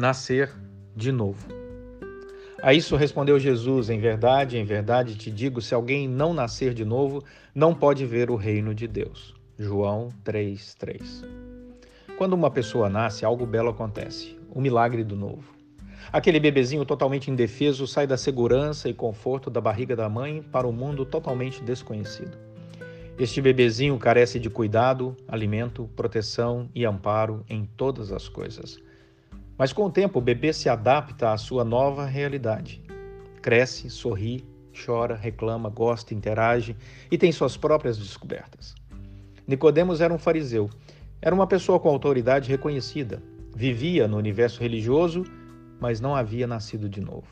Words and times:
nascer 0.00 0.50
de 0.96 1.12
novo. 1.12 1.46
A 2.62 2.72
isso 2.72 2.96
respondeu 2.96 3.38
Jesus: 3.38 3.90
Em 3.90 4.00
verdade, 4.00 4.56
em 4.56 4.64
verdade 4.64 5.14
te 5.14 5.30
digo: 5.30 5.60
se 5.60 5.74
alguém 5.74 6.08
não 6.08 6.32
nascer 6.32 6.72
de 6.72 6.84
novo, 6.84 7.22
não 7.54 7.74
pode 7.74 8.06
ver 8.06 8.30
o 8.30 8.36
reino 8.36 8.74
de 8.74 8.88
Deus. 8.88 9.34
João 9.58 10.08
3:3. 10.24 11.22
Quando 12.16 12.32
uma 12.32 12.50
pessoa 12.50 12.88
nasce, 12.88 13.26
algo 13.26 13.44
belo 13.44 13.68
acontece: 13.68 14.38
o 14.50 14.60
milagre 14.60 15.04
do 15.04 15.14
novo. 15.14 15.54
Aquele 16.10 16.40
bebezinho 16.40 16.84
totalmente 16.84 17.30
indefeso 17.30 17.86
sai 17.86 18.06
da 18.06 18.16
segurança 18.16 18.88
e 18.88 18.94
conforto 18.94 19.50
da 19.50 19.60
barriga 19.60 19.94
da 19.94 20.08
mãe 20.08 20.42
para 20.42 20.66
um 20.66 20.72
mundo 20.72 21.04
totalmente 21.04 21.62
desconhecido. 21.62 22.38
Este 23.18 23.40
bebezinho 23.42 23.98
carece 23.98 24.40
de 24.40 24.48
cuidado, 24.48 25.14
alimento, 25.28 25.90
proteção 25.94 26.70
e 26.74 26.86
amparo 26.86 27.44
em 27.48 27.66
todas 27.76 28.10
as 28.12 28.30
coisas. 28.30 28.80
Mas 29.60 29.74
com 29.74 29.84
o 29.84 29.90
tempo, 29.90 30.18
o 30.18 30.22
bebê 30.22 30.54
se 30.54 30.70
adapta 30.70 31.34
à 31.34 31.36
sua 31.36 31.62
nova 31.62 32.06
realidade. 32.06 32.82
Cresce, 33.42 33.90
sorri, 33.90 34.42
chora, 34.86 35.14
reclama, 35.14 35.68
gosta, 35.68 36.14
interage 36.14 36.74
e 37.10 37.18
tem 37.18 37.30
suas 37.30 37.58
próprias 37.58 37.98
descobertas. 37.98 38.74
Nicodemos 39.46 40.00
era 40.00 40.14
um 40.14 40.18
fariseu. 40.18 40.70
Era 41.20 41.34
uma 41.34 41.46
pessoa 41.46 41.78
com 41.78 41.90
autoridade 41.90 42.48
reconhecida. 42.48 43.22
Vivia 43.54 44.08
no 44.08 44.16
universo 44.16 44.62
religioso 44.62 45.24
mas 45.78 46.00
não 46.00 46.16
havia 46.16 46.46
nascido 46.46 46.88
de 46.88 47.02
novo. 47.02 47.26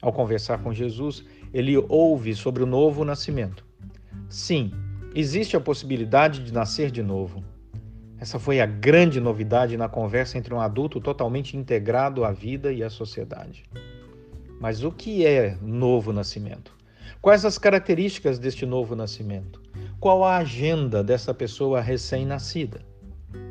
Ao 0.00 0.12
conversar 0.12 0.58
com 0.58 0.74
Jesus, 0.74 1.24
ele 1.54 1.76
ouve 1.88 2.34
sobre 2.34 2.64
o 2.64 2.66
novo 2.66 3.04
nascimento. 3.04 3.64
Sim, 4.28 4.72
existe 5.14 5.56
a 5.56 5.60
possibilidade 5.60 6.42
de 6.42 6.52
nascer 6.52 6.90
de 6.90 7.04
novo. 7.04 7.44
Essa 8.22 8.38
foi 8.38 8.60
a 8.60 8.66
grande 8.66 9.20
novidade 9.20 9.76
na 9.76 9.88
conversa 9.88 10.38
entre 10.38 10.54
um 10.54 10.60
adulto 10.60 11.00
totalmente 11.00 11.56
integrado 11.56 12.24
à 12.24 12.30
vida 12.30 12.72
e 12.72 12.80
à 12.80 12.88
sociedade. 12.88 13.64
Mas 14.60 14.84
o 14.84 14.92
que 14.92 15.26
é 15.26 15.58
novo 15.60 16.12
nascimento? 16.12 16.72
Quais 17.20 17.44
as 17.44 17.58
características 17.58 18.38
deste 18.38 18.64
novo 18.64 18.94
nascimento? 18.94 19.60
Qual 19.98 20.22
a 20.22 20.36
agenda 20.36 21.02
dessa 21.02 21.34
pessoa 21.34 21.80
recém-nascida? 21.80 22.82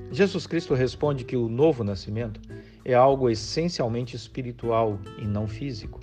Jesus 0.10 0.48
Cristo 0.48 0.74
responde 0.74 1.26
que 1.26 1.36
o 1.36 1.50
novo 1.50 1.84
nascimento 1.84 2.40
é 2.86 2.94
algo 2.94 3.30
essencialmente 3.30 4.16
espiritual 4.16 4.98
e 5.18 5.26
não 5.26 5.50
físico. 5.50 6.00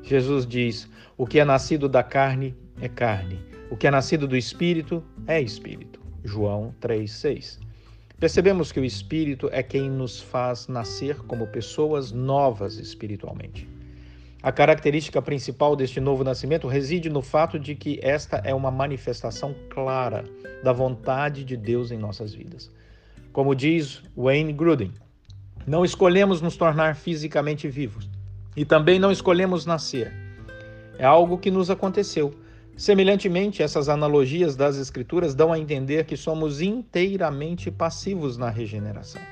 Jesus 0.00 0.46
diz: 0.46 0.88
o 1.16 1.26
que 1.26 1.40
é 1.40 1.44
nascido 1.44 1.88
da 1.88 2.04
carne 2.04 2.54
é 2.80 2.88
carne, 2.88 3.40
o 3.68 3.76
que 3.76 3.88
é 3.88 3.90
nascido 3.90 4.28
do 4.28 4.36
espírito 4.36 5.02
é 5.26 5.40
espírito. 5.40 6.00
João 6.22 6.72
3,6. 6.80 7.65
Percebemos 8.18 8.72
que 8.72 8.80
o 8.80 8.84
espírito 8.84 9.50
é 9.52 9.62
quem 9.62 9.90
nos 9.90 10.22
faz 10.22 10.68
nascer 10.68 11.18
como 11.26 11.46
pessoas 11.46 12.12
novas 12.12 12.78
espiritualmente. 12.78 13.68
A 14.42 14.50
característica 14.50 15.20
principal 15.20 15.76
deste 15.76 16.00
novo 16.00 16.24
nascimento 16.24 16.66
reside 16.66 17.10
no 17.10 17.20
fato 17.20 17.58
de 17.58 17.74
que 17.74 18.00
esta 18.02 18.38
é 18.38 18.54
uma 18.54 18.70
manifestação 18.70 19.54
clara 19.68 20.24
da 20.64 20.72
vontade 20.72 21.44
de 21.44 21.58
Deus 21.58 21.90
em 21.90 21.98
nossas 21.98 22.32
vidas. 22.32 22.70
Como 23.34 23.54
diz 23.54 24.02
Wayne 24.16 24.52
Grudem, 24.54 24.92
não 25.66 25.84
escolhemos 25.84 26.40
nos 26.40 26.56
tornar 26.56 26.96
fisicamente 26.96 27.68
vivos 27.68 28.08
e 28.56 28.64
também 28.64 28.98
não 28.98 29.12
escolhemos 29.12 29.66
nascer. 29.66 30.10
É 30.98 31.04
algo 31.04 31.36
que 31.36 31.50
nos 31.50 31.68
aconteceu. 31.68 32.34
Semelhantemente, 32.76 33.62
essas 33.62 33.88
analogias 33.88 34.54
das 34.54 34.76
Escrituras 34.76 35.34
dão 35.34 35.50
a 35.50 35.58
entender 35.58 36.04
que 36.04 36.14
somos 36.14 36.60
inteiramente 36.60 37.70
passivos 37.70 38.36
na 38.36 38.50
regeneração. 38.50 39.22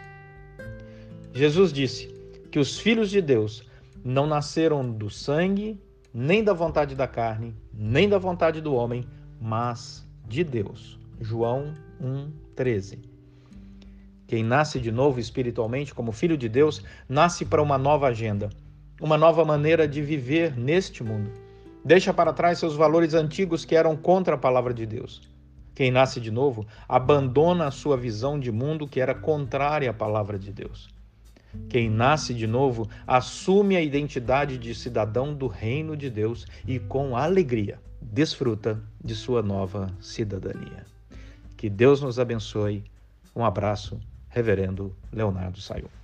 Jesus 1.35 1.71
disse 1.71 2.09
que 2.51 2.59
os 2.59 2.79
filhos 2.79 3.11
de 3.11 3.21
Deus 3.21 3.69
não 4.03 4.27
nasceram 4.27 4.91
do 4.91 5.11
sangue, 5.11 5.79
nem 6.13 6.43
da 6.43 6.55
vontade 6.55 6.95
da 6.95 7.07
carne, 7.07 7.55
nem 7.71 8.09
da 8.09 8.17
vontade 8.17 8.63
do 8.63 8.73
homem, 8.73 9.05
mas 9.39 10.09
de 10.27 10.43
Deus. 10.43 10.99
João 11.21 11.75
1,13. 12.03 12.99
Quem 14.27 14.43
nasce 14.43 14.81
de 14.81 14.91
novo 14.91 15.21
espiritualmente 15.21 15.93
como 15.93 16.13
filho 16.13 16.39
de 16.39 16.49
Deus, 16.49 16.83
nasce 17.07 17.45
para 17.45 17.63
uma 17.63 17.77
nova 17.77 18.07
agenda, 18.07 18.49
uma 18.99 19.19
nova 19.19 19.45
maneira 19.45 19.87
de 19.87 20.01
viver 20.01 20.57
neste 20.57 21.05
mundo. 21.05 21.44
Deixa 21.85 22.15
para 22.15 22.33
trás 22.33 22.59
seus 22.59 22.75
valores 22.75 23.13
antigos 23.13 23.65
que 23.67 23.77
eram 23.77 23.95
contra 23.95 24.37
a 24.37 24.39
palavra 24.39 24.73
de 24.73 24.87
Deus. 24.87 25.21
Quem 25.75 25.91
nasce 25.91 26.19
de 26.19 26.31
novo 26.31 26.67
abandona 26.89 27.67
a 27.67 27.71
sua 27.71 27.95
visão 27.95 28.41
de 28.41 28.51
mundo 28.51 28.89
que 28.89 29.01
era 29.01 29.15
contrária 29.15 29.91
à 29.91 29.93
palavra 29.93 30.39
de 30.39 30.51
Deus. 30.51 30.89
Quem 31.69 31.91
nasce 31.91 32.33
de 32.33 32.47
novo 32.47 32.89
assume 33.07 33.77
a 33.77 33.83
identidade 33.83 34.57
de 34.57 34.75
cidadão 34.75 35.35
do 35.35 35.47
reino 35.47 35.95
de 35.95 36.09
Deus 36.09 36.47
e, 36.67 36.79
com 36.79 37.17
alegria, 37.17 37.79
desfruta 38.01 38.81
de 39.03 39.15
sua 39.15 39.43
nova 39.43 39.89
cidadania. 40.01 40.87
Que 41.57 41.69
Deus 41.69 42.01
nos 42.01 42.19
abençoe. 42.19 42.83
Um 43.37 43.45
abraço 43.45 44.01
Reverendo 44.29 44.97
Leonardo 45.13 45.61
Sayão. 45.61 46.04